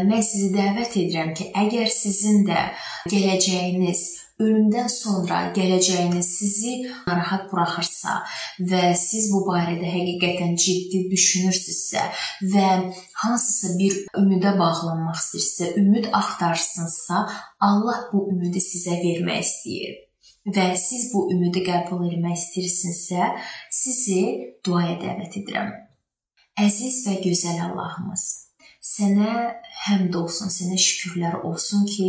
[0.07, 2.65] mən sizi dəvət edirəm ki, əgər sizin də
[3.11, 4.01] gələcəyiniz
[4.41, 6.73] ölümdən sonra gələcəyiniz sizi
[7.07, 8.17] narahat buraxırsa
[8.71, 12.05] və siz bu barədə həqiqətən ciddi düşünürsünüzsə
[12.53, 12.67] və
[13.23, 17.25] hansısa bir ümidə bağlanmaq istəyirsə, ümid axtarırsınızsa,
[17.67, 19.99] Allah bu ümidi sizə vermək istəyir
[20.55, 23.31] və siz bu ümidi qəbul etmək istəyirsinizsə,
[23.69, 24.21] sizi
[24.65, 25.69] duaya dəvət edirəm.
[26.61, 28.23] Əziz və gözəl Allahımız,
[28.81, 29.33] Sənə
[29.85, 32.07] həmd olsun, sənə şükürlər olsun ki,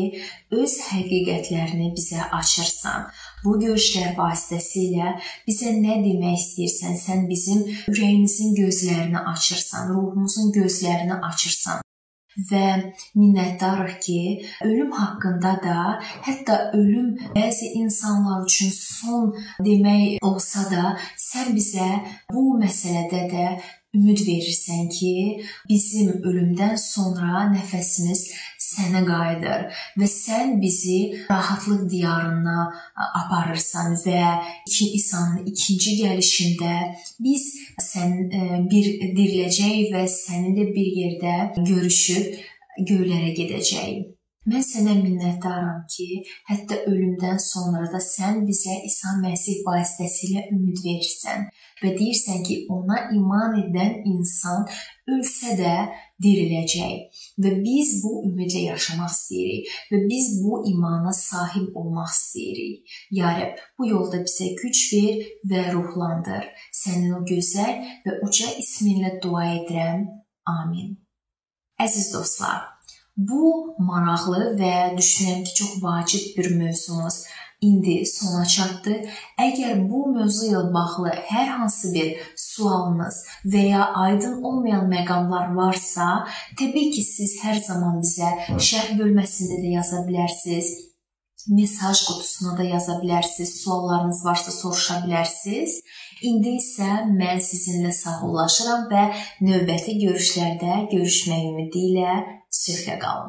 [0.57, 3.11] öz həqiqətlərini bizə açırsan.
[3.45, 5.11] Bu görüşlər vasitəsilə
[5.45, 7.61] bizə nə demək istəyirsən, sən bizim
[7.93, 11.85] ürəyimizin gözlərini açırsan, ruhumuzun gözlərini açırsan
[12.49, 12.67] və
[13.21, 14.21] minnətdarıq ki,
[14.65, 15.79] ölüm haqqında da,
[16.25, 21.91] hətta ölüm bəzi insanlar üçün son demək olsa da, sən bizə
[22.33, 23.47] bu məsələdə də
[23.97, 25.15] ümid verirsən ki,
[25.69, 28.23] bizim ölümdən sonra nəfəsimiz
[28.73, 29.67] sənə qayıdır
[30.01, 30.99] və sən bizi
[31.31, 32.57] rahatlıq diyarına
[33.23, 34.23] aparırsan və
[34.69, 36.73] iki İsa'nın ikinci gəlişində
[37.27, 37.51] biz
[37.91, 38.17] sən
[38.73, 42.41] bir diriləcək və səninlə bir yerdə görüşüb
[42.89, 44.22] göylərə gedəcəyik.
[44.43, 46.07] Mən sənə minnətdaram ki,
[46.49, 51.45] hətta ölümdən sonra da sən bizə İsa Məsih vasitəsilə ümid verirsən
[51.83, 54.67] və deyirsən ki, ona iman edən insan
[55.13, 55.75] ölsə də
[56.27, 62.99] diriləcək və biz bu ümidlə yaşamaq istəyirik və biz bu imana sahib olmaq istəyirik.
[63.15, 66.51] Ya Rəbb, bu yolda bizə güc ver və ruhlandır.
[66.83, 67.79] Sənin o gözəl
[68.09, 70.09] və uca isminlə dua edirəm.
[70.51, 70.97] Amin.
[71.83, 72.72] Əziz dostlar,
[73.17, 77.25] Bu maraqlı və düşünürəm ki, çox vacib bir mövzumuz
[77.63, 78.95] indi sona çatdı.
[79.41, 83.21] Əgər bu mövzu ilə bağlı hər hansı bir sualınız
[83.53, 86.27] və ya aydın olmayan məqamlar varsa,
[86.59, 90.73] təbii ki, siz hər zaman bizə şərh bölməsində də yaza bilərsiniz.
[91.51, 93.57] Mesaj qutusuna da yaza bilərsiniz.
[93.63, 95.81] Suallarınız varsa soruşa bilərsiniz.
[96.23, 99.09] İndi isə mən sizinlə sağollaşıram və
[99.43, 102.15] növbəti görüşlərdə görüşmək ümidi ilə
[102.53, 103.29] 去香港。